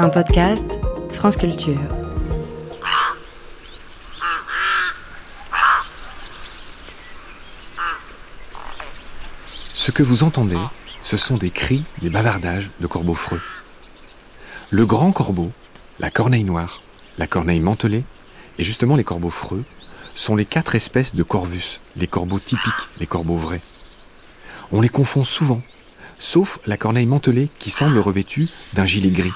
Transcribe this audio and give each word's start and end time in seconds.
Un 0.00 0.10
podcast 0.10 0.78
France 1.10 1.36
Culture. 1.36 1.80
Ce 9.74 9.90
que 9.90 10.04
vous 10.04 10.22
entendez, 10.22 10.54
ce 11.02 11.16
sont 11.16 11.34
des 11.34 11.50
cris, 11.50 11.82
des 12.00 12.10
bavardages 12.10 12.70
de 12.78 12.86
corbeaux 12.86 13.14
freux. 13.16 13.40
Le 14.70 14.86
grand 14.86 15.10
corbeau, 15.10 15.50
la 15.98 16.12
corneille 16.12 16.44
noire, 16.44 16.80
la 17.18 17.26
corneille 17.26 17.58
mantelée 17.58 18.04
et 18.58 18.62
justement 18.62 18.94
les 18.94 19.02
corbeaux 19.02 19.30
freux 19.30 19.64
sont 20.14 20.36
les 20.36 20.44
quatre 20.44 20.76
espèces 20.76 21.16
de 21.16 21.24
corvus, 21.24 21.80
les 21.96 22.06
corbeaux 22.06 22.38
typiques, 22.38 22.88
les 23.00 23.06
corbeaux 23.08 23.36
vrais. 23.36 23.62
On 24.70 24.80
les 24.80 24.90
confond 24.90 25.24
souvent, 25.24 25.60
sauf 26.20 26.60
la 26.66 26.76
corneille 26.76 27.06
mantelée 27.06 27.48
qui 27.58 27.70
semble 27.70 27.98
revêtue 27.98 28.48
d'un 28.74 28.86
gilet 28.86 29.10
gris. 29.10 29.32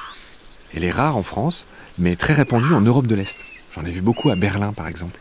Elle 0.75 0.85
est 0.85 0.91
rare 0.91 1.17
en 1.17 1.23
France, 1.23 1.67
mais 1.99 2.17
très 2.17 2.35
répandue 2.35 2.73
en 2.73 2.81
Europe 2.81 3.07
de 3.07 3.15
l'Est. 3.15 3.39
J'en 3.73 3.85
ai 3.85 3.91
vu 3.91 4.01
beaucoup 4.01 4.31
à 4.31 4.37
Berlin 4.37 4.73
par 4.73 4.89
exemple. 4.89 5.19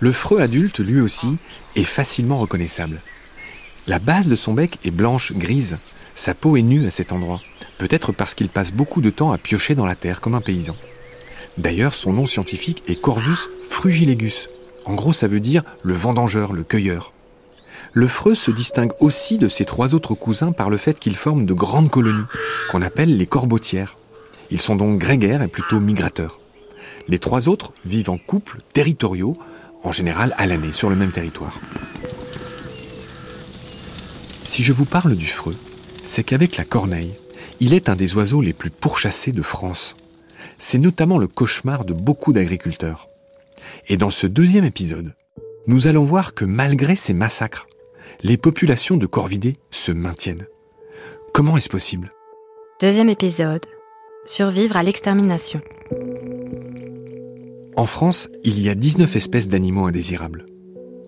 Le 0.00 0.12
freux 0.12 0.40
adulte, 0.40 0.80
lui 0.80 1.00
aussi, 1.00 1.36
est 1.76 1.84
facilement 1.84 2.38
reconnaissable. 2.38 3.00
La 3.86 3.98
base 3.98 4.28
de 4.28 4.36
son 4.36 4.54
bec 4.54 4.78
est 4.84 4.90
blanche 4.90 5.32
grise. 5.32 5.78
Sa 6.14 6.34
peau 6.34 6.56
est 6.56 6.62
nue 6.62 6.86
à 6.86 6.90
cet 6.90 7.12
endroit, 7.12 7.40
peut-être 7.78 8.12
parce 8.12 8.34
qu'il 8.34 8.48
passe 8.48 8.72
beaucoup 8.72 9.00
de 9.00 9.10
temps 9.10 9.32
à 9.32 9.38
piocher 9.38 9.74
dans 9.74 9.86
la 9.86 9.96
terre 9.96 10.20
comme 10.20 10.34
un 10.34 10.40
paysan. 10.40 10.76
D'ailleurs, 11.58 11.94
son 11.94 12.12
nom 12.12 12.26
scientifique 12.26 12.82
est 12.88 13.00
Corvus 13.00 13.48
frugilegus. 13.68 14.48
En 14.84 14.94
gros, 14.94 15.12
ça 15.12 15.28
veut 15.28 15.40
dire 15.40 15.62
le 15.82 15.94
vendangeur, 15.94 16.52
le 16.52 16.64
cueilleur. 16.64 17.12
Le 17.92 18.06
freux 18.08 18.34
se 18.34 18.50
distingue 18.50 18.92
aussi 19.00 19.38
de 19.38 19.48
ses 19.48 19.64
trois 19.64 19.94
autres 19.94 20.14
cousins 20.14 20.52
par 20.52 20.70
le 20.70 20.76
fait 20.76 20.98
qu'ils 20.98 21.16
forment 21.16 21.46
de 21.46 21.54
grandes 21.54 21.90
colonies, 21.90 22.24
qu'on 22.70 22.82
appelle 22.82 23.16
les 23.16 23.26
corbotières. 23.26 23.96
Ils 24.50 24.60
sont 24.60 24.76
donc 24.76 24.98
grégaires 24.98 25.42
et 25.42 25.48
plutôt 25.48 25.80
migrateurs. 25.80 26.40
Les 27.08 27.18
trois 27.18 27.48
autres 27.48 27.72
vivent 27.84 28.10
en 28.10 28.18
couples 28.18 28.60
territoriaux, 28.72 29.36
en 29.82 29.92
général 29.92 30.34
à 30.38 30.46
l'année, 30.46 30.72
sur 30.72 30.90
le 30.90 30.96
même 30.96 31.12
territoire. 31.12 31.60
Si 34.44 34.62
je 34.62 34.72
vous 34.72 34.84
parle 34.84 35.16
du 35.16 35.26
freux, 35.26 35.56
c'est 36.02 36.22
qu'avec 36.22 36.56
la 36.56 36.64
corneille, 36.64 37.14
il 37.60 37.74
est 37.74 37.88
un 37.88 37.96
des 37.96 38.14
oiseaux 38.14 38.42
les 38.42 38.52
plus 38.52 38.70
pourchassés 38.70 39.32
de 39.32 39.42
France. 39.42 39.96
C'est 40.58 40.78
notamment 40.78 41.18
le 41.18 41.28
cauchemar 41.28 41.84
de 41.84 41.94
beaucoup 41.94 42.32
d'agriculteurs. 42.32 43.08
Et 43.88 43.96
dans 43.96 44.10
ce 44.10 44.26
deuxième 44.26 44.64
épisode, 44.64 45.14
nous 45.66 45.86
allons 45.86 46.04
voir 46.04 46.34
que 46.34 46.44
malgré 46.44 46.94
ces 46.94 47.14
massacres, 47.14 47.66
les 48.22 48.36
populations 48.36 48.96
de 48.96 49.06
corvidés 49.06 49.56
se 49.70 49.92
maintiennent. 49.92 50.46
Comment 51.32 51.56
est-ce 51.56 51.68
possible? 51.68 52.12
Deuxième 52.80 53.08
épisode. 53.08 53.64
Survivre 54.26 54.78
à 54.78 54.82
l'extermination. 54.82 55.60
En 57.76 57.84
France, 57.84 58.30
il 58.42 58.60
y 58.60 58.70
a 58.70 58.74
19 58.74 59.14
espèces 59.16 59.48
d'animaux 59.48 59.84
indésirables. 59.84 60.46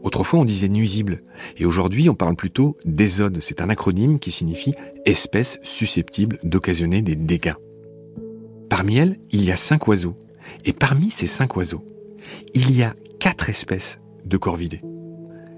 Autrefois, 0.03 0.41
on 0.41 0.45
disait 0.45 0.69
nuisibles, 0.69 1.23
et 1.57 1.65
aujourd'hui, 1.65 2.11
on 2.11 2.15
parle 2.15 2.37
plutôt 2.37 2.77
d'ésode. 2.85 3.39
C'est 3.41 3.63
un 3.63 3.71
acronyme 3.71 4.19
qui 4.19 4.31
signifie 4.31 4.75
espèces 5.07 5.59
susceptibles 5.63 6.39
d'occasionner 6.43 7.01
des 7.01 7.17
dégâts. 7.17 7.55
Parmi 8.69 8.99
elles, 8.99 9.19
il 9.31 9.45
y 9.45 9.51
a 9.51 9.57
cinq 9.57 9.89
oiseaux, 9.89 10.17
et 10.67 10.75
parmi 10.75 11.11
ces 11.11 11.27
cinq 11.27 11.57
oiseaux, 11.57 11.85
il 12.53 12.77
y 12.77 12.83
a 12.83 12.95
quatre 13.19 13.49
espèces 13.49 13.99
de 14.27 14.37
corvidés. 14.37 14.83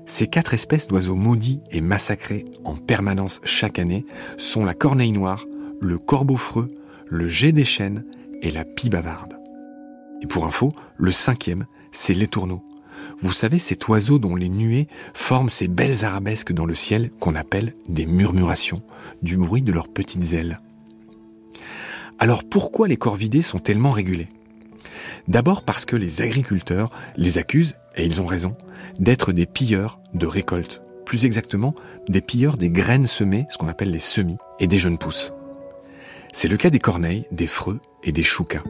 Ces 0.07 0.29
quatre 0.29 0.55
espèces 0.55 0.87
d'oiseaux 0.87 1.17
maudits 1.17 1.61
et 1.73 1.81
massacrés 1.81 2.45
en 2.65 2.77
permanence 2.77 3.41
chaque 3.45 3.81
année 3.81 4.07
sont 4.37 4.65
la 4.65 4.75
corneille 4.75 5.13
noire, 5.13 5.45
le 5.81 5.99
corbeau 5.99 6.37
freux, 6.37 6.69
le 7.11 7.27
jet 7.27 7.53
des 7.53 7.65
chênes 7.65 8.05
et 8.43 8.51
la 8.51 8.65
pie 8.65 8.91
bavarde. 8.91 9.39
Et 10.23 10.27
pour 10.27 10.47
info, 10.47 10.73
le 10.97 11.13
cinquième, 11.13 11.67
c'est 11.93 12.15
l'étourneau. 12.15 12.63
Vous 13.21 13.33
savez, 13.33 13.59
cet 13.59 13.89
oiseau 13.89 14.19
dont 14.19 14.37
les 14.37 14.49
nuées 14.49 14.89
forment 15.15 15.49
ces 15.49 15.69
belles 15.69 16.05
arabesques 16.05 16.53
dans 16.53 16.67
le 16.67 16.75
ciel 16.75 17.11
qu'on 17.21 17.35
appelle 17.35 17.75
des 17.89 18.07
murmurations, 18.07 18.83
du 19.23 19.37
bruit 19.37 19.63
de 19.63 19.73
leurs 19.73 19.89
petites 19.89 20.33
ailes. 20.33 20.61
Alors 22.19 22.45
pourquoi 22.45 22.89
les 22.89 22.97
corvidés 22.97 23.43
sont 23.43 23.59
tellement 23.59 23.93
régulés? 23.93 24.29
D'abord 25.29 25.65
parce 25.65 25.85
que 25.85 25.97
les 25.97 26.23
agriculteurs 26.23 26.91
les 27.17 27.39
accusent, 27.39 27.77
et 27.97 28.05
ils 28.05 28.21
ont 28.21 28.27
raison, 28.27 28.57
d'être 28.99 29.33
des 29.33 29.47
pilleurs 29.47 29.99
de 30.15 30.27
récoltes. 30.27 30.83
Plus 31.05 31.25
exactement, 31.25 31.75
des 32.09 32.21
pilleurs 32.21 32.57
des 32.57 32.71
graines 32.71 33.07
semées, 33.07 33.47
ce 33.51 33.59
qu'on 33.59 33.69
appelle 33.69 33.91
les 33.91 33.99
semis, 33.99 34.37
et 34.59 34.67
des 34.67 34.79
jeunes 34.79 34.99
pousses. 34.99 35.33
C'est 36.33 36.49
le 36.49 36.57
cas 36.57 36.71
des 36.71 36.79
corneilles, 36.79 37.27
des 37.33 37.47
freux 37.47 37.81
et 38.03 38.13
des 38.13 38.23
choucas. 38.23 38.63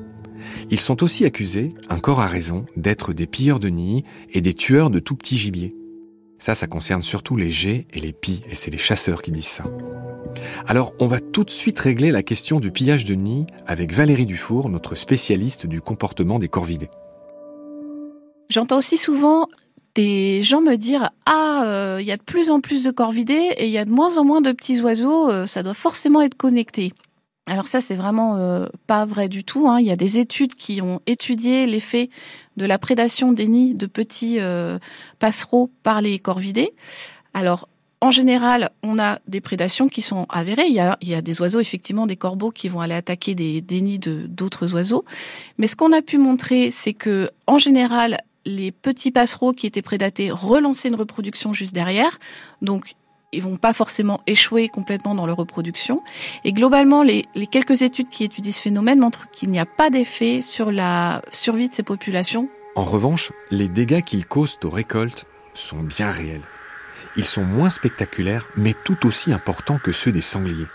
Ils 0.71 0.81
sont 0.81 1.03
aussi 1.03 1.25
accusés, 1.25 1.75
encore 1.91 2.21
à 2.21 2.27
raison, 2.27 2.67
d'être 2.77 3.13
des 3.13 3.27
pilleurs 3.27 3.61
de 3.61 3.69
nids 3.69 4.05
et 4.31 4.41
des 4.41 4.55
tueurs 4.55 4.91
de 4.91 4.99
tout 4.99 5.17
petits 5.17 5.37
gibier. 5.37 5.75
Ça, 6.39 6.55
ça 6.55 6.67
concerne 6.67 7.03
surtout 7.03 7.37
les 7.37 7.51
geais 7.51 7.87
et 7.93 7.99
les 7.99 8.13
pies, 8.13 8.43
et 8.49 8.55
c'est 8.55 8.71
les 8.71 8.79
chasseurs 8.79 9.23
qui 9.23 9.33
disent 9.33 9.47
ça. 9.47 9.65
Alors, 10.67 10.95
on 11.01 11.07
va 11.07 11.21
tout 11.21 11.43
de 11.43 11.51
suite 11.51 11.79
régler 11.81 12.11
la 12.11 12.23
question 12.23 12.61
du 12.61 12.71
pillage 12.71 13.05
de 13.05 13.15
nids 13.15 13.47
avec 13.67 13.93
Valérie 13.93 14.27
Dufour, 14.27 14.69
notre 14.69 14.95
spécialiste 14.95 15.67
du 15.67 15.81
comportement 15.81 16.39
des 16.39 16.49
corvidés. 16.49 16.91
J'entends 18.49 18.79
aussi 18.79 18.99
souvent 18.99 19.49
des 19.95 20.43
gens 20.43 20.61
me 20.61 20.77
dire 20.77 21.11
ah 21.27 21.65
euh, 21.67 21.99
il 22.01 22.07
y 22.07 22.13
a 22.13 22.17
de 22.17 22.23
plus 22.23 22.51
en 22.51 22.61
plus 22.61 22.85
de 22.85 22.91
corvidés 22.91 23.51
et 23.57 23.67
il 23.67 23.71
y 23.71 23.79
a 23.79 23.85
de 23.85 23.91
moins 23.91 24.17
en 24.17 24.25
moins 24.25 24.41
de 24.41 24.53
petits 24.53 24.81
oiseaux, 24.81 25.29
euh, 25.29 25.47
ça 25.47 25.63
doit 25.63 25.75
forcément 25.75 26.23
être 26.23 26.37
connecté. 26.37 26.93
Alors 27.49 27.67
ça, 27.67 27.81
c'est 27.81 27.97
vraiment 27.97 28.37
euh, 28.37 28.67
pas 28.87 29.07
vrai 29.07 29.29
du 29.29 29.43
tout. 29.43 29.69
Hein. 29.69 29.81
Il 29.81 29.87
y 29.87 29.91
a 29.91 29.97
des 29.97 30.19
études 30.19 30.55
qui 30.55 30.83
ont 30.83 31.01
étudié 31.07 31.67
l'effet 31.67 32.11
de 32.59 32.67
la 32.67 32.79
prédation 32.79 33.33
des 33.33 33.49
nids 33.49 33.75
de 33.75 33.87
petits 33.87 34.39
euh, 34.39 34.79
passereaux 35.19 35.71
par 35.83 36.03
les 36.03 36.19
corvidés. 36.19 36.75
Alors, 37.33 37.69
en 38.01 38.11
général, 38.11 38.71
on 38.83 38.99
a 38.99 39.19
des 39.27 39.41
prédations 39.41 39.89
qui 39.89 40.03
sont 40.03 40.27
avérées. 40.29 40.67
Il 40.69 40.75
y 40.75 41.15
a, 41.15 41.23
des 41.23 41.41
oiseaux, 41.41 41.59
effectivement, 41.59 42.07
des 42.07 42.17
corbeaux 42.17 42.51
qui 42.51 42.69
vont 42.69 42.81
aller 42.81 42.95
attaquer 42.95 43.35
des, 43.35 43.81
nids 43.81 43.99
d'autres 43.99 44.73
oiseaux. 44.75 45.05
Mais 45.57 45.67
ce 45.67 45.75
qu'on 45.75 45.93
a 45.93 46.03
pu 46.03 46.19
montrer, 46.19 46.71
c'est 46.71 46.93
que, 46.93 47.31
en 47.49 47.59
général, 47.59 48.19
les 48.45 48.71
petits 48.71 49.11
passereaux 49.11 49.53
qui 49.53 49.67
étaient 49.67 49.83
prédatés 49.83 50.31
relançaient 50.31 50.89
une 50.89 50.95
reproduction 50.95 51.53
juste 51.53 51.75
derrière. 51.75 52.19
Donc, 52.63 52.95
ils 53.33 53.43
vont 53.43 53.57
pas 53.57 53.73
forcément 53.73 54.21
échouer 54.27 54.69
complètement 54.69 55.15
dans 55.15 55.27
leur 55.27 55.37
reproduction. 55.37 56.03
Et 56.45 56.53
globalement, 56.53 57.03
les, 57.03 57.27
les 57.35 57.47
quelques 57.47 57.83
études 57.83 58.09
qui 58.09 58.25
étudient 58.25 58.53
ce 58.53 58.63
phénomène 58.63 58.99
montrent 58.99 59.31
qu'il 59.31 59.51
n'y 59.51 59.59
a 59.59 59.67
pas 59.67 59.91
d'effet 59.91 60.41
sur 60.41 60.71
la 60.71 61.23
survie 61.31 61.69
de 61.69 61.75
ces 61.75 61.83
populations. 61.83 62.49
En 62.75 62.85
revanche, 62.85 63.33
les 63.51 63.69
dégâts 63.69 64.03
qu'ils 64.03 64.27
causent 64.27 64.59
aux 64.65 64.71
récoltes 64.71 65.27
sont 65.53 65.83
bien 65.83 66.11
réels. 66.11 66.43
Ils 67.17 67.25
sont 67.25 67.45
moins 67.45 67.71
spectaculaires, 67.71 68.47
mais 68.57 68.73
tout 68.73 69.07
aussi 69.07 69.33
importants 69.33 69.79
que 69.79 69.93
ceux 69.93 70.13
des 70.13 70.21
sangliers. 70.21 70.69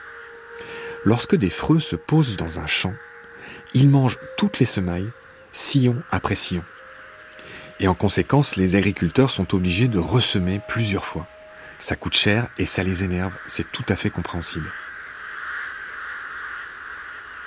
Lorsque 1.06 1.36
des 1.36 1.50
freux 1.50 1.80
se 1.80 1.96
posent 1.96 2.38
dans 2.38 2.60
un 2.60 2.68
champ, 2.68 2.94
ils 3.74 3.90
mangent 3.90 4.20
toutes 4.38 4.60
les 4.60 4.66
semailles, 4.66 5.10
sillon 5.52 6.02
après 6.12 6.36
sillon. 6.36 6.64
Et 7.80 7.88
en 7.88 7.94
conséquence, 7.94 8.56
les 8.58 8.76
agriculteurs 8.76 9.30
sont 9.30 9.56
obligés 9.56 9.88
de 9.88 10.00
ressemer 10.00 10.62
plusieurs 10.68 11.06
fois. 11.06 11.28
Ça 11.84 11.98
coûte 11.98 12.16
cher 12.16 12.48
et 12.58 12.64
ça 12.64 12.82
les 12.82 13.04
énerve, 13.04 13.34
c'est 13.46 13.70
tout 13.70 13.84
à 13.90 13.98
fait 13.98 14.10
compréhensible. 14.10 14.72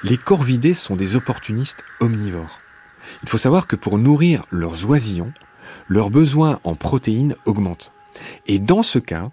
Les 0.02 0.18
corvidés 0.18 0.74
sont 0.74 0.94
des 0.94 1.16
opportunistes 1.16 1.82
omnivores. 2.00 2.60
Il 3.22 3.30
faut 3.30 3.38
savoir 3.38 3.66
que 3.66 3.76
pour 3.76 3.96
nourrir 3.96 4.44
leurs 4.50 4.84
oisillons, 4.90 5.32
leurs 5.88 6.10
besoins 6.10 6.60
en 6.64 6.74
protéines 6.74 7.34
augmentent. 7.46 7.92
Et 8.46 8.58
dans 8.58 8.82
ce 8.82 8.98
cas, 8.98 9.30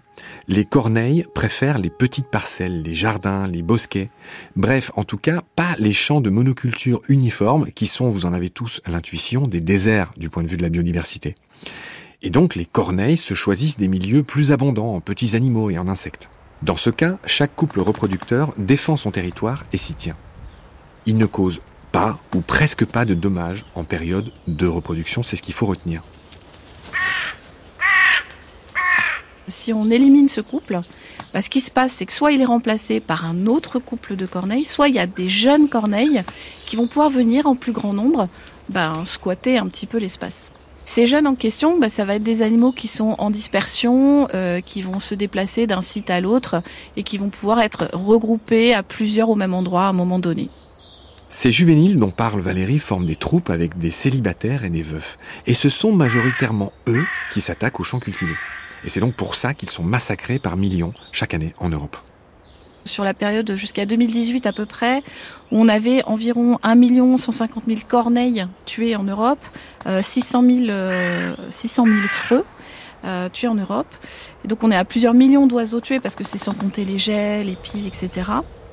les 0.48 0.64
corneilles 0.64 1.26
préfèrent 1.34 1.78
les 1.78 1.90
petites 1.90 2.30
parcelles, 2.30 2.80
les 2.80 2.94
jardins, 2.94 3.46
les 3.46 3.60
bosquets, 3.60 4.08
bref, 4.56 4.90
en 4.96 5.04
tout 5.04 5.18
cas, 5.18 5.42
pas 5.54 5.76
les 5.78 5.92
champs 5.92 6.22
de 6.22 6.30
monoculture 6.30 7.02
uniformes 7.08 7.70
qui 7.72 7.88
sont, 7.88 8.08
vous 8.08 8.24
en 8.24 8.32
avez 8.32 8.48
tous 8.48 8.80
l'intuition, 8.86 9.48
des 9.48 9.60
déserts 9.60 10.12
du 10.16 10.30
point 10.30 10.42
de 10.42 10.48
vue 10.48 10.56
de 10.56 10.62
la 10.62 10.70
biodiversité. 10.70 11.36
Et 12.24 12.30
donc 12.30 12.54
les 12.54 12.64
corneilles 12.64 13.18
se 13.18 13.34
choisissent 13.34 13.76
des 13.76 13.86
milieux 13.86 14.22
plus 14.22 14.50
abondants 14.50 14.94
en 14.94 15.00
petits 15.00 15.36
animaux 15.36 15.68
et 15.68 15.76
en 15.76 15.88
insectes. 15.88 16.30
Dans 16.62 16.74
ce 16.74 16.88
cas, 16.88 17.18
chaque 17.26 17.54
couple 17.54 17.80
reproducteur 17.80 18.54
défend 18.56 18.96
son 18.96 19.10
territoire 19.10 19.64
et 19.74 19.76
s'y 19.76 19.92
tient. 19.92 20.16
Il 21.04 21.18
ne 21.18 21.26
cause 21.26 21.60
pas 21.92 22.18
ou 22.34 22.40
presque 22.40 22.86
pas 22.86 23.04
de 23.04 23.12
dommages 23.12 23.66
en 23.74 23.84
période 23.84 24.32
de 24.48 24.66
reproduction, 24.66 25.22
c'est 25.22 25.36
ce 25.36 25.42
qu'il 25.42 25.52
faut 25.52 25.66
retenir. 25.66 26.02
Si 29.46 29.74
on 29.74 29.90
élimine 29.90 30.30
ce 30.30 30.40
couple, 30.40 30.80
bah, 31.34 31.42
ce 31.42 31.50
qui 31.50 31.60
se 31.60 31.70
passe, 31.70 31.92
c'est 31.92 32.06
que 32.06 32.12
soit 32.14 32.32
il 32.32 32.40
est 32.40 32.46
remplacé 32.46 33.00
par 33.00 33.26
un 33.26 33.46
autre 33.46 33.78
couple 33.78 34.16
de 34.16 34.24
corneilles, 34.24 34.64
soit 34.64 34.88
il 34.88 34.94
y 34.94 34.98
a 34.98 35.06
des 35.06 35.28
jeunes 35.28 35.68
corneilles 35.68 36.24
qui 36.64 36.76
vont 36.76 36.86
pouvoir 36.86 37.10
venir 37.10 37.46
en 37.46 37.54
plus 37.54 37.72
grand 37.72 37.92
nombre 37.92 38.30
ben, 38.70 39.04
squatter 39.04 39.58
un 39.58 39.68
petit 39.68 39.84
peu 39.84 39.98
l'espace. 39.98 40.63
Ces 40.86 41.06
jeunes 41.06 41.26
en 41.26 41.34
question, 41.34 41.78
bah, 41.78 41.88
ça 41.88 42.04
va 42.04 42.16
être 42.16 42.22
des 42.22 42.42
animaux 42.42 42.72
qui 42.72 42.88
sont 42.88 43.14
en 43.18 43.30
dispersion, 43.30 44.28
euh, 44.34 44.60
qui 44.60 44.82
vont 44.82 45.00
se 45.00 45.14
déplacer 45.14 45.66
d'un 45.66 45.82
site 45.82 46.10
à 46.10 46.20
l'autre 46.20 46.62
et 46.96 47.02
qui 47.02 47.18
vont 47.18 47.30
pouvoir 47.30 47.60
être 47.60 47.88
regroupés 47.92 48.74
à 48.74 48.82
plusieurs 48.82 49.30
au 49.30 49.34
même 49.34 49.54
endroit 49.54 49.84
à 49.84 49.88
un 49.88 49.92
moment 49.92 50.18
donné. 50.18 50.50
Ces 51.30 51.50
juvéniles 51.50 51.98
dont 51.98 52.10
parle 52.10 52.40
Valérie 52.40 52.78
forment 52.78 53.06
des 53.06 53.16
troupes 53.16 53.50
avec 53.50 53.78
des 53.78 53.90
célibataires 53.90 54.64
et 54.64 54.70
des 54.70 54.82
veufs. 54.82 55.18
Et 55.46 55.54
ce 55.54 55.68
sont 55.68 55.92
majoritairement 55.92 56.72
eux 56.86 57.04
qui 57.32 57.40
s'attaquent 57.40 57.80
aux 57.80 57.84
champs 57.84 57.98
cultivés. 57.98 58.36
Et 58.84 58.88
c'est 58.88 59.00
donc 59.00 59.14
pour 59.14 59.34
ça 59.34 59.54
qu'ils 59.54 59.70
sont 59.70 59.82
massacrés 59.82 60.38
par 60.38 60.56
millions 60.56 60.92
chaque 61.10 61.34
année 61.34 61.54
en 61.58 61.70
Europe. 61.70 61.96
Sur 62.84 63.04
la 63.04 63.14
période 63.14 63.54
jusqu'à 63.56 63.86
2018 63.86 64.46
à 64.46 64.52
peu 64.52 64.66
près, 64.66 65.02
où 65.50 65.60
on 65.60 65.68
avait 65.68 66.04
environ 66.04 66.58
1 66.62 67.16
150 67.16 67.64
000 67.66 67.80
corneilles 67.88 68.46
tuées 68.66 68.96
en 68.96 69.04
Europe, 69.04 69.38
600 70.02 70.42
000, 70.42 70.72
600 71.50 71.84
000 71.86 71.96
freux 72.08 72.44
euh, 73.04 73.28
tués 73.28 73.48
en 73.48 73.54
Europe. 73.54 73.94
Donc 74.46 74.64
on 74.64 74.70
est 74.70 74.76
à 74.76 74.84
plusieurs 74.86 75.12
millions 75.12 75.46
d'oiseaux 75.46 75.82
tués 75.82 76.00
parce 76.00 76.14
que 76.14 76.24
c'est 76.24 76.38
sans 76.38 76.54
compter 76.54 76.86
les 76.86 76.96
gels, 76.96 77.46
les 77.46 77.54
pies, 77.54 77.86
etc. 77.86 78.30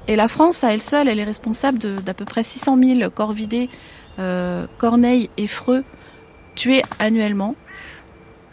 Et 0.07 0.15
la 0.15 0.29
France, 0.29 0.63
à 0.63 0.73
elle 0.73 0.81
seule, 0.81 1.09
elle 1.09 1.19
est 1.19 1.25
responsable 1.25 1.79
d'à 1.79 2.13
peu 2.13 2.23
près 2.23 2.41
600 2.41 2.77
000 2.77 3.09
corvidés, 3.09 3.69
euh, 4.19 4.67
corneilles 4.77 5.29
et 5.35 5.47
freux 5.47 5.83
tués 6.55 6.81
annuellement. 6.99 7.55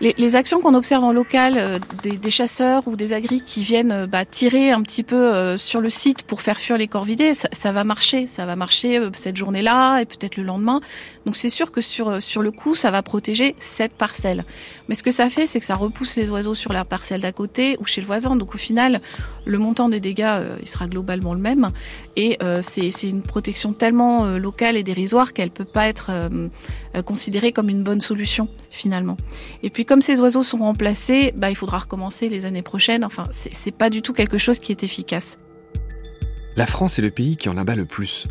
Les, 0.01 0.37
actions 0.37 0.61
qu'on 0.61 0.75
observe 0.75 1.03
en 1.03 1.13
local, 1.13 1.55
euh, 1.57 1.79
des, 2.05 2.31
chasseurs 2.31 2.87
ou 2.87 2.95
des 2.95 3.13
agris 3.13 3.43
qui 3.45 3.63
viennent 3.63 3.91
euh, 3.91 4.07
bah, 4.07 4.25
tirer 4.25 4.71
un 4.71 4.81
petit 4.83 5.03
peu 5.03 5.17
euh, 5.17 5.57
sur 5.57 5.81
le 5.81 5.91
site 5.91 6.23
pour 6.23 6.41
faire 6.41 6.61
fuir 6.61 6.79
les 6.79 6.87
corvidés, 6.87 7.35
ça, 7.35 7.49
ça 7.51 7.73
va 7.73 7.83
marcher, 7.83 8.29
ça 8.29 8.47
va 8.47 8.55
marcher 8.55 9.01
cette 9.15 9.37
journée-là 9.37 10.01
et 10.01 10.05
peut-être 10.05 10.37
le 10.37 10.45
lendemain. 10.45 10.81
Donc 11.29 11.37
c'est 11.37 11.51
sûr 11.51 11.73
que 11.73 11.83
sur 11.83 12.23
sur 12.23 12.41
le 12.41 12.51
coup, 12.51 12.75
ça 12.75 12.91
va 12.91 13.03
protéger 13.03 13.55
cette 13.61 13.93
parcelle. 13.93 14.47
Mais 14.89 14.95
ce 14.95 15.03
que 15.03 15.11
ça 15.11 15.29
fait, 15.29 15.47
c'est 15.47 15.61
que 15.61 15.67
ça 15.67 15.75
repousse 15.75 16.17
les 16.17 16.31
oiseaux 16.31 16.55
sur 16.55 16.73
la 16.73 16.87
parcelle 16.87 17.21
d'à 17.21 17.33
côté 17.33 17.77
ou 17.81 17.85
chez 17.85 18.01
le 18.01 18.07
voisin. 18.07 18.35
Donc 18.35 18.55
au 18.55 18.57
final, 18.57 19.03
le 19.45 19.59
montant 19.59 19.91
des 19.91 20.01
dégâts, 20.01 20.41
il 20.63 20.67
sera 20.67 20.89
globalement 20.89 21.35
le 21.35 21.41
même. 21.41 21.69
Et 22.17 22.39
c'est 22.63 22.93
c'est 22.93 23.11
une 23.11 23.21
protection 23.21 23.75
tellement 23.75 24.25
locale 24.39 24.79
et 24.79 24.83
dérisoire 24.83 25.35
qu'elle 25.35 25.51
peut 25.51 25.67
pas 25.67 25.87
être 25.89 26.11
considérée 27.05 27.53
comme 27.53 27.69
une 27.69 27.83
bonne 27.83 28.01
solution 28.01 28.49
finalement. 28.71 29.19
Et 29.63 29.69
puis 29.69 29.85
comme 29.85 30.01
ces 30.01 30.21
oiseaux 30.21 30.43
sont 30.43 30.57
remplacés, 30.57 31.35
bah, 31.37 31.51
il 31.51 31.57
faudra 31.57 31.77
recommencer 31.77 32.31
les 32.31 32.47
années 32.47 32.63
prochaines. 32.63 33.05
Enfin, 33.05 33.25
c'est 33.33 33.75
pas 33.75 33.91
du 33.91 34.01
tout 34.01 34.15
quelque 34.15 34.39
chose 34.39 34.61
qui 34.61 34.73
est 34.73 34.83
efficace. 34.83 35.37
La 36.57 36.65
France 36.65 36.99
est 36.99 37.03
le 37.03 37.11
pays 37.11 37.37
qui 37.37 37.51
en 37.51 37.59
abat 37.59 37.75
le 37.75 37.85
plus. 37.85 38.29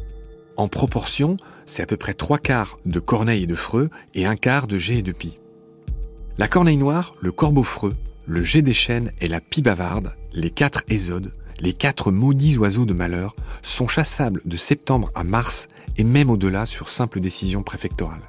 En 0.55 0.67
proportion, 0.67 1.37
c'est 1.67 1.83
à 1.83 1.85
peu 1.85 1.97
près 1.97 2.15
trois 2.15 2.39
quarts 2.39 2.77
de 2.85 2.99
corneilles 2.99 3.43
et 3.43 3.47
de 3.47 3.55
freux 3.55 3.89
et 4.15 4.25
un 4.25 4.35
quart 4.35 4.65
de 4.65 4.79
geais 4.79 4.99
et 4.99 5.03
de 5.03 5.11
pie. 5.11 5.37
La 6.39 6.47
corneille 6.47 6.77
noire, 6.77 7.13
le 7.21 7.31
corbeau 7.31 7.63
freux, 7.63 7.95
le 8.25 8.41
jet 8.41 8.61
des 8.61 8.73
chênes 8.73 9.11
et 9.21 9.27
la 9.27 9.41
pie 9.41 9.61
bavarde, 9.61 10.15
les 10.33 10.49
quatre 10.49 10.83
ésodes, 10.89 11.31
les 11.59 11.73
quatre 11.73 12.11
maudits 12.11 12.57
oiseaux 12.57 12.85
de 12.85 12.93
malheur, 12.93 13.33
sont 13.61 13.87
chassables 13.87 14.41
de 14.45 14.57
septembre 14.57 15.11
à 15.15 15.23
mars 15.23 15.67
et 15.97 16.03
même 16.03 16.29
au-delà 16.29 16.65
sur 16.65 16.89
simple 16.89 17.19
décision 17.19 17.63
préfectorale. 17.63 18.21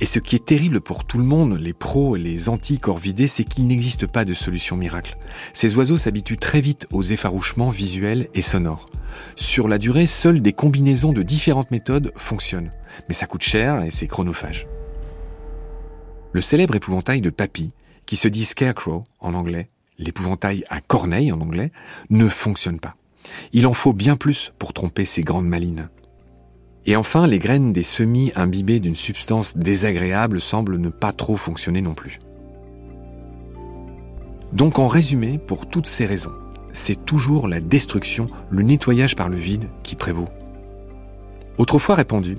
Et 0.00 0.06
ce 0.06 0.18
qui 0.18 0.34
est 0.34 0.44
terrible 0.44 0.80
pour 0.80 1.04
tout 1.04 1.18
le 1.18 1.24
monde, 1.24 1.58
les 1.60 1.74
pros 1.74 2.16
et 2.16 2.18
les 2.18 2.48
anti-corvidés, 2.48 3.28
c'est 3.28 3.44
qu'il 3.44 3.66
n'existe 3.66 4.06
pas 4.06 4.24
de 4.24 4.32
solution 4.32 4.76
miracle. 4.76 5.18
Ces 5.52 5.76
oiseaux 5.76 5.98
s'habituent 5.98 6.38
très 6.38 6.62
vite 6.62 6.86
aux 6.90 7.02
effarouchements 7.02 7.68
visuels 7.68 8.28
et 8.32 8.40
sonores. 8.40 8.86
Sur 9.36 9.68
la 9.68 9.76
durée, 9.76 10.06
seules 10.06 10.40
des 10.40 10.54
combinaisons 10.54 11.12
de 11.12 11.22
différentes 11.22 11.70
méthodes 11.70 12.12
fonctionnent. 12.16 12.72
Mais 13.08 13.14
ça 13.14 13.26
coûte 13.26 13.42
cher 13.42 13.82
et 13.82 13.90
c'est 13.90 14.06
chronophage. 14.06 14.66
Le 16.32 16.40
célèbre 16.40 16.76
épouvantail 16.76 17.20
de 17.20 17.30
Papy, 17.30 17.74
qui 18.06 18.16
se 18.16 18.28
dit 18.28 18.46
Scarecrow 18.46 19.04
en 19.20 19.34
anglais, 19.34 19.68
l'épouvantail 19.98 20.64
à 20.70 20.80
corneille 20.80 21.30
en 21.30 21.40
anglais, 21.42 21.72
ne 22.08 22.26
fonctionne 22.28 22.80
pas. 22.80 22.96
Il 23.52 23.66
en 23.66 23.74
faut 23.74 23.92
bien 23.92 24.16
plus 24.16 24.54
pour 24.58 24.72
tromper 24.72 25.04
ces 25.04 25.22
grandes 25.22 25.46
malines. 25.46 25.90
Et 26.86 26.96
enfin, 26.96 27.26
les 27.26 27.38
graines 27.38 27.72
des 27.72 27.82
semis 27.82 28.32
imbibés 28.36 28.80
d'une 28.80 28.96
substance 28.96 29.56
désagréable 29.56 30.40
semblent 30.40 30.78
ne 30.78 30.88
pas 30.88 31.12
trop 31.12 31.36
fonctionner 31.36 31.82
non 31.82 31.94
plus. 31.94 32.18
Donc 34.52 34.78
en 34.78 34.88
résumé, 34.88 35.38
pour 35.38 35.66
toutes 35.66 35.86
ces 35.86 36.06
raisons, 36.06 36.32
c'est 36.72 37.04
toujours 37.04 37.48
la 37.48 37.60
destruction, 37.60 38.28
le 38.48 38.62
nettoyage 38.62 39.14
par 39.14 39.28
le 39.28 39.36
vide 39.36 39.68
qui 39.82 39.94
prévaut. 39.94 40.28
Autrefois 41.58 41.94
répandu, 41.94 42.38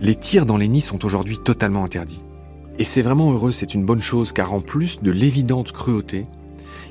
les 0.00 0.14
tirs 0.14 0.46
dans 0.46 0.56
les 0.56 0.68
nids 0.68 0.80
sont 0.80 1.04
aujourd'hui 1.04 1.38
totalement 1.38 1.84
interdits. 1.84 2.22
Et 2.78 2.84
c'est 2.84 3.02
vraiment 3.02 3.32
heureux, 3.32 3.52
c'est 3.52 3.74
une 3.74 3.84
bonne 3.84 4.00
chose, 4.00 4.32
car 4.32 4.54
en 4.54 4.60
plus 4.60 5.02
de 5.02 5.10
l'évidente 5.10 5.72
cruauté, 5.72 6.26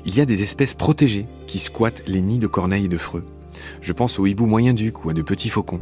il 0.06 0.14
y 0.14 0.20
a 0.20 0.26
des 0.26 0.42
espèces 0.42 0.74
protégées 0.74 1.26
qui 1.46 1.58
squattent 1.58 2.04
les 2.06 2.20
nids 2.20 2.38
de 2.38 2.46
corneilles 2.46 2.84
et 2.84 2.88
de 2.88 2.96
freux. 2.96 3.24
Je 3.80 3.92
pense 3.92 4.18
aux 4.18 4.26
hiboux 4.26 4.46
moyen-duc 4.46 5.04
ou 5.04 5.10
à 5.10 5.14
de 5.14 5.22
petits 5.22 5.48
faucons. 5.48 5.80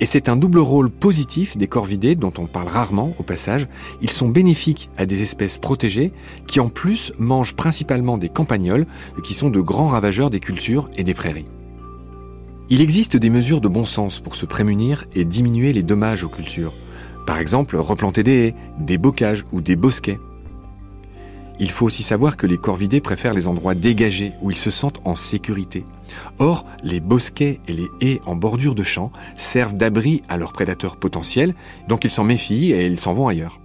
Et 0.00 0.06
c'est 0.06 0.28
un 0.28 0.36
double 0.36 0.60
rôle 0.60 0.90
positif 0.90 1.56
des 1.56 1.66
corvidés 1.66 2.14
dont 2.14 2.32
on 2.38 2.46
parle 2.46 2.68
rarement 2.68 3.14
au 3.18 3.24
passage. 3.24 3.66
Ils 4.00 4.10
sont 4.10 4.28
bénéfiques 4.28 4.90
à 4.96 5.06
des 5.06 5.22
espèces 5.22 5.58
protégées 5.58 6.12
qui 6.46 6.60
en 6.60 6.68
plus 6.68 7.12
mangent 7.18 7.54
principalement 7.54 8.16
des 8.16 8.28
campagnols 8.28 8.86
qui 9.24 9.34
sont 9.34 9.50
de 9.50 9.60
grands 9.60 9.88
ravageurs 9.88 10.30
des 10.30 10.40
cultures 10.40 10.88
et 10.96 11.02
des 11.02 11.14
prairies. 11.14 11.46
Il 12.70 12.80
existe 12.80 13.16
des 13.16 13.30
mesures 13.30 13.60
de 13.60 13.68
bon 13.68 13.86
sens 13.86 14.20
pour 14.20 14.36
se 14.36 14.46
prémunir 14.46 15.06
et 15.14 15.24
diminuer 15.24 15.72
les 15.72 15.82
dommages 15.82 16.22
aux 16.22 16.28
cultures. 16.28 16.74
Par 17.26 17.38
exemple, 17.38 17.76
replanter 17.76 18.22
des 18.22 18.48
haies, 18.48 18.54
des 18.78 18.98
bocages 18.98 19.44
ou 19.52 19.60
des 19.60 19.74
bosquets. 19.74 20.18
Il 21.60 21.70
faut 21.70 21.86
aussi 21.86 22.02
savoir 22.02 22.36
que 22.36 22.46
les 22.46 22.58
corvidés 22.58 23.00
préfèrent 23.00 23.34
les 23.34 23.48
endroits 23.48 23.74
dégagés 23.74 24.32
où 24.40 24.50
ils 24.50 24.56
se 24.56 24.70
sentent 24.70 25.00
en 25.04 25.16
sécurité. 25.16 25.84
Or, 26.38 26.64
les 26.84 27.00
bosquets 27.00 27.60
et 27.66 27.72
les 27.72 27.88
haies 28.00 28.20
en 28.26 28.36
bordure 28.36 28.74
de 28.74 28.84
champs 28.84 29.12
servent 29.36 29.74
d'abri 29.74 30.22
à 30.28 30.36
leurs 30.36 30.52
prédateurs 30.52 30.96
potentiels, 30.96 31.54
donc 31.88 32.04
ils 32.04 32.10
s'en 32.10 32.24
méfient 32.24 32.72
et 32.72 32.86
ils 32.86 33.00
s'en 33.00 33.12
vont 33.12 33.28
ailleurs. 33.28 33.60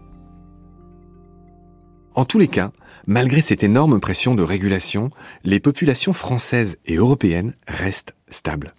En 2.15 2.25
tous 2.25 2.39
les 2.39 2.47
cas, 2.47 2.71
malgré 3.05 3.41
cette 3.41 3.63
énorme 3.63 3.99
pression 3.99 4.35
de 4.35 4.43
régulation, 4.43 5.09
les 5.43 5.59
populations 5.59 6.13
françaises 6.13 6.77
et 6.85 6.95
européennes 6.95 7.53
restent 7.67 8.15
stables. 8.29 8.73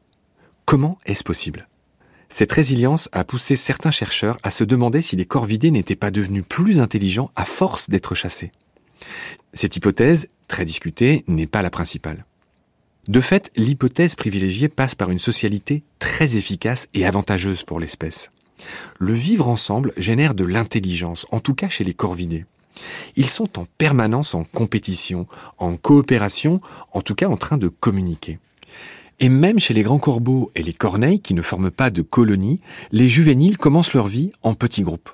Comment 0.64 0.98
est-ce 1.06 1.24
possible? 1.24 1.68
Cette 2.28 2.52
résilience 2.52 3.08
a 3.12 3.22
poussé 3.22 3.54
certains 3.54 3.90
chercheurs 3.90 4.38
à 4.42 4.50
se 4.50 4.64
demander 4.64 5.02
si 5.02 5.14
les 5.14 5.26
corvidés 5.26 5.70
n'étaient 5.70 5.94
pas 5.94 6.10
devenus 6.10 6.44
plus 6.48 6.80
intelligents 6.80 7.30
à 7.36 7.44
force 7.44 7.90
d'être 7.90 8.14
chassés. 8.14 8.50
Cette 9.52 9.76
hypothèse, 9.76 10.28
très 10.48 10.64
discutée, 10.64 11.24
n'est 11.26 11.46
pas 11.46 11.62
la 11.62 11.70
principale. 11.70 12.24
De 13.08 13.20
fait, 13.20 13.52
l'hypothèse 13.56 14.14
privilégiée 14.14 14.68
passe 14.68 14.94
par 14.94 15.10
une 15.10 15.18
socialité 15.18 15.82
très 15.98 16.36
efficace 16.36 16.88
et 16.94 17.04
avantageuse 17.04 17.62
pour 17.62 17.78
l'espèce. 17.78 18.30
Le 18.98 19.12
vivre 19.12 19.48
ensemble 19.48 19.92
génère 19.96 20.34
de 20.34 20.44
l'intelligence, 20.44 21.26
en 21.30 21.40
tout 21.40 21.54
cas 21.54 21.68
chez 21.68 21.84
les 21.84 21.92
corvidés. 21.92 22.46
Ils 23.16 23.28
sont 23.28 23.58
en 23.58 23.66
permanence 23.78 24.34
en 24.34 24.44
compétition, 24.44 25.26
en 25.58 25.76
coopération, 25.76 26.60
en 26.92 27.02
tout 27.02 27.14
cas 27.14 27.28
en 27.28 27.36
train 27.36 27.58
de 27.58 27.68
communiquer. 27.68 28.38
Et 29.20 29.28
même 29.28 29.60
chez 29.60 29.74
les 29.74 29.82
grands 29.82 29.98
corbeaux 29.98 30.50
et 30.54 30.62
les 30.62 30.72
corneilles 30.72 31.20
qui 31.20 31.34
ne 31.34 31.42
forment 31.42 31.70
pas 31.70 31.90
de 31.90 32.02
colonies, 32.02 32.60
les 32.90 33.06
juvéniles 33.06 33.58
commencent 33.58 33.94
leur 33.94 34.08
vie 34.08 34.32
en 34.42 34.54
petits 34.54 34.82
groupes. 34.82 35.10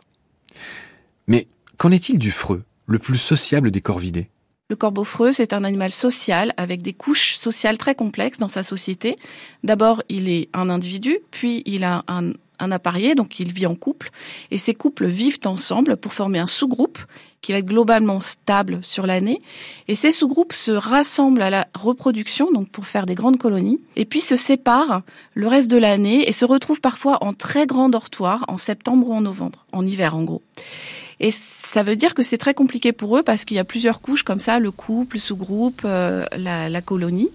Mais 1.26 1.48
qu'en 1.76 1.90
est-il 1.90 2.18
du 2.18 2.30
freux? 2.30 2.64
Le 2.90 2.98
plus 2.98 3.18
sociable 3.18 3.70
des 3.70 3.80
corvidés. 3.80 4.28
Le 4.68 4.76
corbeau 4.76 5.04
freux, 5.04 5.32
c'est 5.32 5.52
un 5.52 5.64
animal 5.64 5.92
social 5.92 6.52
avec 6.56 6.82
des 6.82 6.92
couches 6.92 7.36
sociales 7.36 7.78
très 7.78 7.94
complexes 7.94 8.38
dans 8.38 8.48
sa 8.48 8.62
société. 8.62 9.16
D'abord, 9.64 10.02
il 10.08 10.28
est 10.28 10.48
un 10.52 10.68
individu, 10.70 11.18
puis 11.30 11.62
il 11.66 11.82
a 11.82 12.04
un, 12.08 12.32
un 12.60 12.72
appareillé, 12.72 13.14
donc 13.14 13.40
il 13.40 13.52
vit 13.52 13.66
en 13.66 13.74
couple, 13.74 14.10
et 14.50 14.58
ces 14.58 14.74
couples 14.74 15.06
vivent 15.06 15.40
ensemble 15.44 15.96
pour 15.96 16.12
former 16.12 16.38
un 16.38 16.46
sous-groupe 16.46 16.98
qui 17.42 17.52
va 17.52 17.58
être 17.58 17.66
globalement 17.66 18.20
stable 18.20 18.80
sur 18.82 19.06
l'année. 19.06 19.40
Et 19.88 19.94
ces 19.94 20.12
sous-groupes 20.12 20.52
se 20.52 20.72
rassemblent 20.72 21.42
à 21.42 21.50
la 21.50 21.68
reproduction, 21.74 22.52
donc 22.52 22.68
pour 22.68 22.86
faire 22.86 23.06
des 23.06 23.14
grandes 23.14 23.38
colonies, 23.38 23.80
et 23.96 24.04
puis 24.04 24.20
se 24.20 24.36
séparent 24.36 25.02
le 25.34 25.48
reste 25.48 25.70
de 25.70 25.78
l'année 25.78 26.28
et 26.28 26.32
se 26.32 26.44
retrouvent 26.44 26.80
parfois 26.80 27.24
en 27.24 27.32
très 27.32 27.66
grand 27.66 27.88
dortoir 27.88 28.44
en 28.48 28.58
septembre 28.58 29.08
ou 29.08 29.14
en 29.14 29.22
novembre, 29.22 29.64
en 29.72 29.86
hiver 29.86 30.14
en 30.14 30.22
gros. 30.24 30.42
Et 31.20 31.30
ça 31.30 31.82
veut 31.82 31.96
dire 31.96 32.14
que 32.14 32.22
c'est 32.22 32.38
très 32.38 32.54
compliqué 32.54 32.92
pour 32.92 33.16
eux 33.18 33.22
parce 33.22 33.44
qu'il 33.44 33.56
y 33.56 33.60
a 33.60 33.64
plusieurs 33.64 34.00
couches 34.00 34.22
comme 34.22 34.40
ça, 34.40 34.58
le 34.58 34.70
couple, 34.70 35.16
le 35.16 35.20
sous-groupe, 35.20 35.82
euh, 35.84 36.24
la, 36.36 36.70
la 36.70 36.80
colonie. 36.80 37.28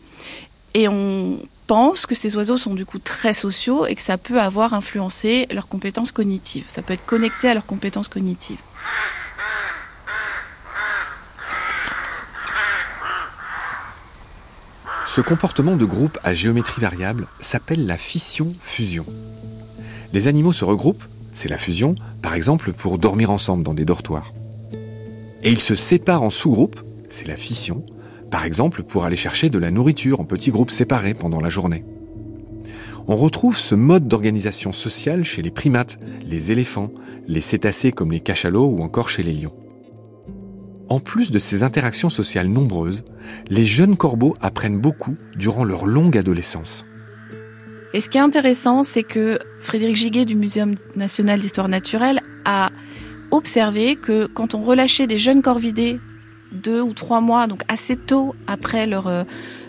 Et 0.73 0.87
on 0.87 1.39
pense 1.67 2.05
que 2.05 2.15
ces 2.15 2.35
oiseaux 2.35 2.57
sont 2.57 2.73
du 2.73 2.85
coup 2.85 2.99
très 2.99 3.33
sociaux 3.33 3.85
et 3.85 3.95
que 3.95 4.01
ça 4.01 4.17
peut 4.17 4.41
avoir 4.41 4.73
influencé 4.73 5.47
leurs 5.51 5.67
compétences 5.67 6.11
cognitives. 6.11 6.65
Ça 6.67 6.81
peut 6.81 6.93
être 6.93 7.05
connecté 7.05 7.47
à 7.47 7.53
leurs 7.53 7.65
compétences 7.65 8.07
cognitives. 8.07 8.59
Ce 15.05 15.21
comportement 15.21 15.77
de 15.77 15.85
groupe 15.85 16.17
à 16.23 16.33
géométrie 16.33 16.81
variable 16.81 17.27
s'appelle 17.39 17.85
la 17.85 17.97
fission-fusion. 17.97 19.05
Les 20.11 20.27
animaux 20.27 20.51
se 20.51 20.65
regroupent 20.65 21.05
c'est 21.35 21.49
la 21.49 21.57
fusion, 21.57 21.95
par 22.21 22.33
exemple 22.33 22.71
pour 22.71 22.97
dormir 22.97 23.29
ensemble 23.29 23.61
dans 23.63 23.73
des 23.73 23.85
dortoirs. 23.85 24.33
Et 25.43 25.51
ils 25.51 25.59
se 25.59 25.75
séparent 25.75 26.23
en 26.23 26.29
sous-groupes, 26.31 26.81
c'est 27.09 27.27
la 27.27 27.35
fission, 27.35 27.85
par 28.31 28.45
exemple 28.45 28.81
pour 28.81 29.03
aller 29.03 29.17
chercher 29.17 29.49
de 29.49 29.59
la 29.59 29.69
nourriture 29.69 30.21
en 30.21 30.23
petits 30.23 30.49
groupes 30.49 30.71
séparés 30.71 31.13
pendant 31.13 31.41
la 31.41 31.49
journée. 31.49 31.83
On 33.07 33.17
retrouve 33.17 33.57
ce 33.57 33.75
mode 33.75 34.07
d'organisation 34.07 34.73
sociale 34.73 35.23
chez 35.23 35.41
les 35.41 35.51
primates, 35.51 35.99
les 36.25 36.51
éléphants, 36.51 36.91
les 37.27 37.41
cétacés 37.41 37.91
comme 37.91 38.13
les 38.13 38.21
cachalots 38.21 38.67
ou 38.67 38.81
encore 38.81 39.09
chez 39.09 39.21
les 39.21 39.33
lions. 39.33 39.53
En 40.87 40.99
plus 40.99 41.31
de 41.31 41.39
ces 41.39 41.63
interactions 41.63 42.09
sociales 42.09 42.47
nombreuses, 42.47 43.03
les 43.49 43.65
jeunes 43.65 43.97
corbeaux 43.97 44.37
apprennent 44.39 44.79
beaucoup 44.79 45.17
durant 45.35 45.65
leur 45.65 45.85
longue 45.85 46.17
adolescence. 46.17 46.85
Et 47.95 48.01
ce 48.01 48.09
qui 48.09 48.17
est 48.17 48.21
intéressant, 48.21 48.83
c'est 48.83 49.03
que 49.03 49.39
Frédéric 49.61 49.95
Giguet 49.95 50.25
du 50.25 50.35
Muséum 50.35 50.75
national 50.97 51.39
d'histoire 51.39 51.69
naturelle 51.69 52.19
a 52.43 52.69
observé 53.31 53.95
que 53.95 54.25
quand 54.25 54.53
on 54.53 54.61
relâchait 54.61 55.07
des 55.07 55.17
jeunes 55.17 55.41
corvidés 55.41 56.01
deux 56.51 56.81
ou 56.81 56.91
trois 56.91 57.21
mois, 57.21 57.47
donc 57.47 57.61
assez 57.69 57.95
tôt 57.95 58.35
après 58.47 58.85
leur, 58.85 59.07
euh, 59.07 59.23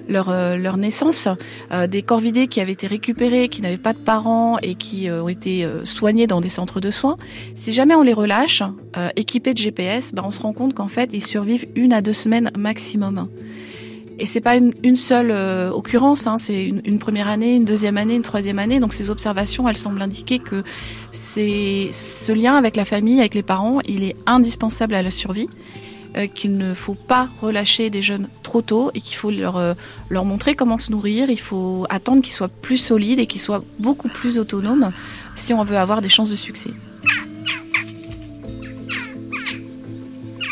leur, 0.09 0.28
euh, 0.28 0.56
leur 0.56 0.76
naissance, 0.76 1.28
euh, 1.71 1.87
des 1.87 2.02
corvidés 2.02 2.49
qui 2.49 2.61
avaient 2.61 2.73
été 2.73 2.88
récupérés, 2.88 3.49
qui 3.49 3.62
n'avaient 3.62 3.76
pas 3.76 3.92
de 3.92 4.00
parents 4.00 4.59
et 4.59 4.75
qui 4.75 5.09
ont 5.09 5.28
été 5.28 5.64
soignés 5.85 6.26
dans 6.26 6.40
des 6.40 6.49
centres 6.49 6.80
de 6.80 6.90
soins, 6.90 7.18
si 7.54 7.73
jamais 7.73 7.95
on 7.95 8.02
les 8.02 8.12
relâche, 8.12 8.61
équipés 9.14 9.54
de 9.54 9.59
GPS, 9.59 10.12
ben 10.12 10.25
on 10.26 10.33
se 10.33 10.40
rend 10.40 10.52
compte 10.52 10.75
qu'en 10.75 10.88
fait, 10.88 11.11
ils 11.12 11.25
survivent 11.25 11.66
une 11.76 11.92
à 11.92 12.02
deux 12.02 12.12
semaines 12.12 12.50
maximum. 12.59 13.28
Et 14.19 14.25
c'est 14.25 14.41
pas 14.41 14.57
une, 14.57 14.97
seule 14.97 15.31
occurrence, 15.73 16.27
hein, 16.27 16.39
c'est 16.39 16.65
une, 16.65 16.81
une, 16.85 16.99
première 16.99 17.29
année, 17.29 17.55
une 17.55 17.67
deuxième 17.67 17.99
année, 17.99 18.15
une 18.15 18.23
troisième 18.23 18.59
année. 18.59 18.81
Donc 18.81 18.95
ces 18.95 19.11
observations, 19.11 19.69
elles 19.69 19.77
semblent 19.77 20.01
indiquer 20.01 20.39
que 20.39 20.63
c'est 21.13 21.91
ce 21.93 22.33
lien 22.33 22.55
avec 22.55 22.77
la 22.77 22.87
famille, 22.87 23.21
avec 23.21 23.35
les 23.35 23.43
parents, 23.43 23.81
il 23.87 24.05
est 24.05 24.17
indispensable 24.27 24.95
à 24.95 25.03
la 25.03 25.11
survie 25.11 25.49
euh, 26.17 26.29
qu'il 26.29 26.57
ne 26.57 26.73
faut 26.73 26.95
pas 26.95 27.29
relâcher 27.43 27.91
des 27.91 28.01
jeunes 28.01 28.29
trop 28.43 28.63
tôt 28.63 28.91
et 28.95 29.03
qu'il 29.03 29.17
faut 29.17 29.31
leur, 29.31 29.59
euh, 29.59 29.75
leur 30.09 30.25
montrer 30.25 30.55
comment 30.55 30.79
se 30.79 30.91
nourrir. 30.91 31.29
Il 31.29 31.41
faut 31.41 31.85
attendre 31.91 32.23
qu'ils 32.23 32.33
soient 32.33 32.49
plus 32.49 32.79
solides 32.79 33.19
et 33.19 33.27
qu'ils 33.27 33.41
soient 33.41 33.63
beaucoup 33.79 34.09
plus 34.09 34.39
autonomes 34.39 34.93
si 35.35 35.53
on 35.53 35.63
veut 35.63 35.77
avoir 35.77 36.01
des 36.01 36.09
chances 36.09 36.31
de 36.31 36.37
succès. 36.37 36.71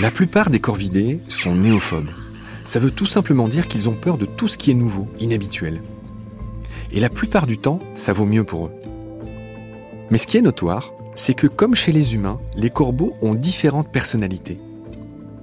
La 0.01 0.11
plupart 0.11 0.51
des 0.51 0.61
corvidés 0.61 1.21
sont 1.29 1.55
néophobes. 1.55 2.11
Ça 2.65 2.79
veut 2.79 2.91
tout 2.91 3.07
simplement 3.07 3.49
dire 3.49 3.69
qu'ils 3.69 3.89
ont 3.89 3.95
peur 3.95 4.19
de 4.19 4.25
tout 4.25 4.49
ce 4.49 4.59
qui 4.59 4.71
est 4.71 4.75
nouveau, 4.75 5.07
inhabituel. 5.21 5.83
Et 6.93 7.01
la 7.01 7.11
plupart 7.11 7.47
du 7.47 7.59
temps, 7.59 7.81
ça 7.95 8.13
vaut 8.13 8.25
mieux 8.25 8.45
pour 8.45 8.67
eux. 8.67 8.73
Mais 10.11 10.19
ce 10.19 10.27
qui 10.27 10.39
est 10.39 10.43
notoire, 10.43 10.93
c'est 11.15 11.35
que 11.35 11.47
comme 11.47 11.75
chez 11.75 11.93
les 11.93 12.15
humains, 12.15 12.41
les 12.57 12.71
corbeaux 12.71 13.15
ont 13.23 13.35
différentes 13.35 13.93
personnalités. 13.93 14.59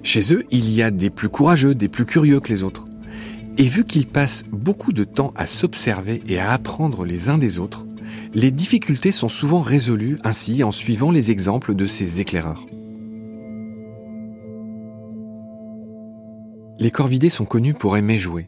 Chez 0.03 0.33
eux, 0.33 0.43
il 0.49 0.71
y 0.73 0.81
a 0.81 0.91
des 0.91 1.09
plus 1.09 1.29
courageux, 1.29 1.75
des 1.75 1.87
plus 1.87 2.05
curieux 2.05 2.39
que 2.39 2.49
les 2.49 2.63
autres. 2.63 2.85
Et 3.57 3.65
vu 3.65 3.85
qu'ils 3.85 4.07
passent 4.07 4.43
beaucoup 4.51 4.93
de 4.93 5.03
temps 5.03 5.33
à 5.35 5.45
s'observer 5.45 6.23
et 6.27 6.39
à 6.39 6.51
apprendre 6.51 7.05
les 7.05 7.29
uns 7.29 7.37
des 7.37 7.59
autres, 7.59 7.85
les 8.33 8.49
difficultés 8.49 9.11
sont 9.11 9.29
souvent 9.29 9.61
résolues 9.61 10.17
ainsi 10.23 10.63
en 10.63 10.71
suivant 10.71 11.11
les 11.11 11.31
exemples 11.31 11.75
de 11.75 11.85
ces 11.85 12.21
éclaireurs. 12.21 12.65
Les 16.81 16.89
corvidés 16.89 17.29
sont 17.29 17.45
connus 17.45 17.75
pour 17.75 17.95
aimer 17.95 18.17
jouer. 18.17 18.47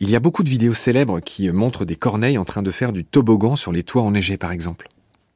Il 0.00 0.10
y 0.10 0.16
a 0.16 0.20
beaucoup 0.20 0.42
de 0.42 0.48
vidéos 0.48 0.74
célèbres 0.74 1.20
qui 1.20 1.48
montrent 1.48 1.84
des 1.84 1.94
corneilles 1.94 2.36
en 2.36 2.44
train 2.44 2.64
de 2.64 2.72
faire 2.72 2.92
du 2.92 3.04
toboggan 3.04 3.54
sur 3.54 3.70
les 3.70 3.84
toits 3.84 4.02
enneigés 4.02 4.36
par 4.36 4.50
exemple. 4.50 4.88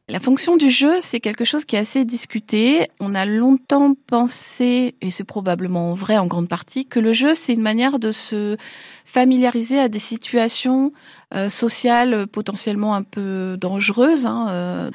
La 0.08 0.18
fonction 0.18 0.56
du 0.56 0.68
jeu, 0.68 0.96
c'est 1.00 1.20
quelque 1.20 1.44
chose 1.44 1.64
qui 1.64 1.76
est 1.76 1.78
assez 1.78 2.04
discuté. 2.04 2.88
On 2.98 3.14
a 3.14 3.26
longtemps 3.26 3.94
pensé, 4.08 4.96
et 5.00 5.12
c'est 5.12 5.22
probablement 5.22 5.94
vrai 5.94 6.18
en 6.18 6.26
grande 6.26 6.48
partie, 6.48 6.84
que 6.84 6.98
le 6.98 7.12
jeu, 7.12 7.32
c'est 7.32 7.52
une 7.52 7.62
manière 7.62 8.00
de 8.00 8.10
se 8.10 8.56
familiariser 9.04 9.78
à 9.78 9.88
des 9.88 10.00
situations 10.00 10.92
euh, 11.32 11.48
sociales 11.48 12.26
potentiellement 12.26 12.96
un 12.96 13.04
peu 13.04 13.56
dangereuses. 13.60 14.26
Hein, 14.26 14.48
euh. 14.50 14.90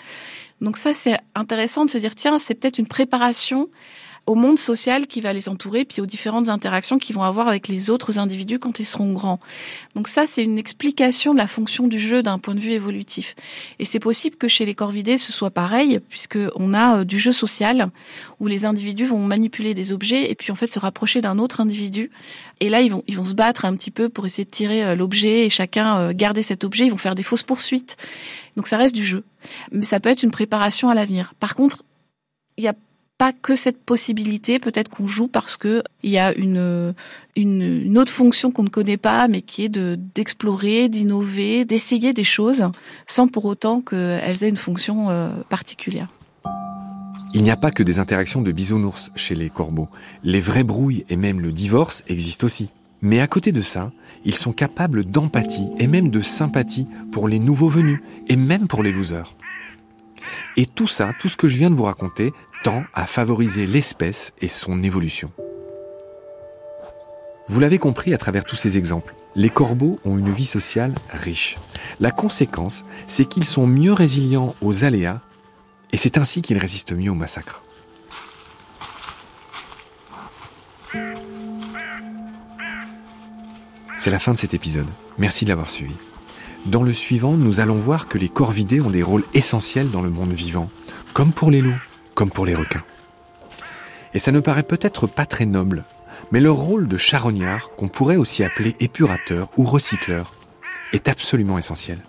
Donc 0.60 0.76
ça, 0.76 0.94
c'est 0.94 1.18
intéressant 1.34 1.86
de 1.86 1.90
se 1.90 1.98
dire, 1.98 2.14
tiens, 2.14 2.38
c'est 2.40 2.56
peut-être 2.56 2.78
une 2.78 2.88
préparation 2.88 3.70
au 4.28 4.36
monde 4.36 4.60
social 4.60 5.08
qui 5.08 5.20
va 5.20 5.34
les 5.34 5.50
entourer, 5.50 5.84
puis 5.84 6.02
aux 6.02 6.06
différentes 6.06 6.48
interactions 6.48 7.00
qu'ils 7.00 7.16
vont 7.16 7.24
avoir 7.24 7.48
avec 7.48 7.68
les 7.68 7.90
autres 7.90 8.20
individus 8.20 8.60
quand 8.60 8.80
ils 8.80 8.86
seront 8.86 9.12
grands. 9.14 9.40
Donc 9.96 10.08
ça, 10.08 10.28
c'est 10.28 10.44
une 10.44 10.60
explication 10.60 11.34
de 11.34 11.40
la 11.40 11.48
fonction 11.48 11.88
du 11.88 12.00
jeu 12.00 12.22
d'un 12.22 12.38
point 12.38 12.54
de 12.54 12.60
vue 12.60 12.72
évolutif. 12.72 13.36
Et 13.80 13.86
c'est 13.86 14.00
possible 14.00 14.36
que 14.36 14.48
chez 14.48 14.66
les 14.66 14.76
corvidés, 14.76 15.18
ce 15.18 15.32
soit 15.32 15.50
pareil, 15.50 16.00
puisque 16.10 16.38
on 16.56 16.74
a 16.74 17.00
euh, 17.00 17.04
du 17.04 17.20
jeu 17.20 17.32
social 17.32 17.90
où 18.40 18.48
les 18.48 18.66
individus 18.66 19.06
vont 19.06 19.26
manipuler 19.26 19.74
des 19.74 19.92
objets 19.92 20.30
et 20.30 20.36
puis 20.36 20.52
en 20.52 20.56
fait 20.56 20.68
se 20.68 20.80
rapprocher 20.80 21.22
d'un 21.22 21.40
autre 21.40 21.60
individu. 21.60 22.12
Et 22.60 22.70
là, 22.70 22.82
ils 22.82 22.92
vont 22.92 23.04
ils 23.08 23.18
vont 23.18 23.26
se 23.26 23.34
battre 23.34 23.66
un 23.66 23.76
petit 23.76 23.92
peu 23.92 24.08
pour 24.08 24.26
essayer 24.26 24.46
de 24.46 24.52
tirer 24.52 24.84
euh, 24.84 24.96
l'objet 24.96 25.46
et 25.46 25.50
chacun 25.50 25.98
euh, 25.98 26.14
garder 26.14 26.44
cet 26.44 26.64
objet. 26.64 26.86
Ils 26.86 26.92
vont 26.92 26.98
faire 26.98 27.16
des 27.16 27.24
fausses 27.24 27.44
poursuites. 27.44 27.98
Donc 28.56 28.68
ça 28.68 28.78
reste 28.78 28.94
du 28.94 29.04
jeu, 29.04 29.24
mais 29.72 29.84
ça 29.84 30.00
peut 30.00 30.10
être 30.10 30.24
une 30.24 30.32
préparation 30.32 30.90
à 30.90 30.96
l'avenir. 30.96 31.34
Par 31.40 31.56
contre, 31.56 31.84
il 32.58 32.64
y 32.64 32.68
a 32.68 32.76
pas 33.22 33.34
que 33.34 33.56
cette 33.56 33.84
possibilité. 33.84 34.58
Peut-être 34.58 34.90
qu'on 34.90 35.06
joue 35.06 35.28
parce 35.28 35.56
que 35.56 35.84
il 36.02 36.10
y 36.10 36.18
a 36.18 36.34
une, 36.34 36.96
une, 37.36 38.00
autre 38.00 38.12
fonction 38.12 38.50
qu'on 38.50 38.64
ne 38.64 38.70
connaît 38.70 38.98
pas, 38.98 39.28
mais 39.28 39.44
qui 39.44 39.64
est 39.64 39.70
de 39.70 39.96
d'explorer, 40.16 40.90
d'innover, 40.90 41.64
d'essayer 41.64 42.14
des 42.14 42.24
choses, 42.24 42.66
sans 43.06 43.28
pour 43.28 43.46
autant 43.46 43.80
qu'elles 43.80 44.44
aient 44.44 44.50
une 44.50 44.58
fonction 44.58 45.12
euh, 45.12 45.30
particulière. 45.50 46.08
Il 47.36 47.44
n'y 47.44 47.52
a 47.52 47.58
pas 47.58 47.70
que 47.70 47.84
des 47.84 48.00
interactions 48.00 48.42
de 48.42 48.52
bisounours 48.52 49.12
chez 49.16 49.36
les 49.36 49.52
corbeaux. 49.52 49.90
Les 50.24 50.40
vraies 50.40 50.64
brouilles 50.64 51.06
et 51.08 51.16
même 51.16 51.42
le 51.42 51.52
divorce 51.52 52.04
existent 52.08 52.48
aussi. 52.48 52.72
Mais 53.04 53.20
à 53.20 53.28
côté 53.28 53.52
de 53.52 53.62
ça, 53.62 53.92
ils 54.26 54.34
sont 54.34 54.52
capables 54.52 55.06
d'empathie 55.06 55.68
et 55.78 55.86
même 55.86 56.10
de 56.10 56.24
sympathie 56.24 56.88
pour 57.12 57.28
les 57.28 57.38
nouveaux 57.38 57.70
venus 57.70 58.00
et 58.30 58.36
même 58.36 58.68
pour 58.68 58.82
les 58.82 58.92
losers. 58.92 59.36
Et 60.58 60.66
tout 60.66 60.88
ça, 60.88 61.12
tout 61.20 61.30
ce 61.30 61.38
que 61.38 61.48
je 61.48 61.58
viens 61.58 61.70
de 61.70 61.76
vous 61.76 61.84
raconter, 61.84 62.34
tend 62.64 62.84
à 62.94 63.06
favoriser 63.06 63.66
l'espèce 63.66 64.34
et 64.42 64.48
son 64.48 64.84
évolution. 64.84 65.32
Vous 67.48 67.60
l'avez 67.60 67.80
compris 67.80 68.14
à 68.14 68.18
travers 68.18 68.46
tous 68.46 68.56
ces 68.56 68.78
exemples, 68.78 69.16
les 69.36 69.50
corbeaux 69.50 70.00
ont 70.06 70.18
une 70.18 70.32
vie 70.32 70.46
sociale 70.46 70.94
riche. 71.10 71.58
La 72.00 72.12
conséquence, 72.12 72.84
c'est 73.08 73.26
qu'ils 73.26 73.46
sont 73.46 73.68
mieux 73.68 73.94
résilients 73.94 74.56
aux 74.62 74.84
aléas 74.84 75.22
et 75.92 75.98
c'est 75.98 76.18
ainsi 76.18 76.42
qu'ils 76.42 76.58
résistent 76.58 76.94
mieux 76.94 77.12
au 77.12 77.16
massacre. 77.16 77.64
C'est 83.98 84.12
la 84.12 84.20
fin 84.20 84.34
de 84.34 84.40
cet 84.40 84.54
épisode. 84.54 84.88
Merci 85.18 85.46
de 85.46 85.50
l'avoir 85.50 85.70
suivi. 85.70 85.94
Dans 86.66 86.84
le 86.84 86.94
suivant, 86.94 87.34
nous 87.34 87.60
allons 87.60 87.78
voir 87.78 88.08
que 88.08 88.18
les 88.18 88.30
corvidés 88.30 88.82
ont 88.82 88.90
des 88.90 89.04
rôles 89.04 89.24
essentiels 89.34 89.92
dans 89.92 90.02
le 90.02 90.10
monde 90.10 90.32
vivant, 90.32 90.70
comme 91.14 91.32
pour 91.32 91.52
les 91.52 91.62
loups 91.62 91.91
comme 92.14 92.30
pour 92.30 92.46
les 92.46 92.56
requins. 92.56 92.84
Et 94.14 94.20
ça 94.20 94.32
ne 94.32 94.40
paraît 94.40 94.64
peut-être 94.64 95.08
pas 95.08 95.26
très 95.26 95.46
noble, 95.46 95.86
mais 96.32 96.40
leur 96.40 96.56
rôle 96.56 96.88
de 96.88 96.98
charognard, 96.98 97.72
qu'on 97.76 97.88
pourrait 97.88 98.18
aussi 98.18 98.44
appeler 98.44 98.76
épurateur 98.80 99.50
ou 99.58 99.64
recycleur, 99.64 100.34
est 100.94 101.08
absolument 101.08 101.58
essentiel. 101.58 102.00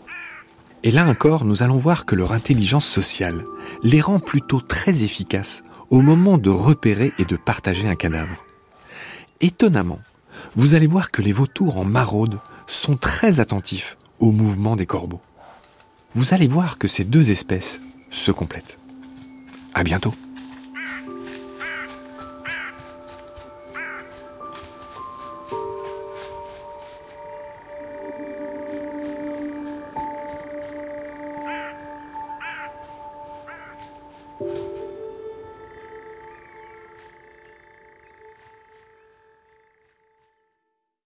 Et 0.84 0.90
là 0.90 1.06
encore, 1.06 1.44
nous 1.44 1.62
allons 1.62 1.78
voir 1.78 2.06
que 2.06 2.16
leur 2.16 2.32
intelligence 2.32 2.86
sociale 2.86 3.44
les 3.82 4.00
rend 4.00 4.18
plutôt 4.18 4.60
très 4.60 5.04
efficaces 5.04 5.62
au 5.90 6.00
moment 6.00 6.38
de 6.38 6.50
repérer 6.50 7.12
et 7.18 7.24
de 7.24 7.36
partager 7.36 7.86
un 7.86 7.94
cadavre. 7.94 8.42
Étonnamment, 9.40 10.00
vous 10.54 10.74
allez 10.74 10.86
voir 10.86 11.10
que 11.10 11.22
les 11.22 11.32
vautours 11.32 11.76
en 11.76 11.84
maraude 11.84 12.38
sont 12.66 12.96
très 12.96 13.38
attentifs 13.40 13.96
au 14.18 14.32
mouvement 14.32 14.76
des 14.76 14.86
corbeaux. 14.86 15.20
Vous 16.12 16.34
allez 16.34 16.48
voir 16.48 16.78
que 16.78 16.88
ces 16.88 17.04
deux 17.04 17.30
espèces 17.30 17.80
se 18.10 18.32
complètent. 18.32 18.78
À 19.74 19.82
bientôt. 19.82 20.14